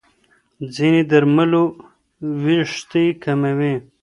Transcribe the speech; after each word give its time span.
ځینې 0.75 1.01
درملو 1.11 1.63
وېښتې 2.43 3.05
کموي. 3.23 3.73